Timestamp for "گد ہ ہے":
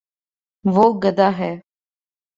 1.03-1.51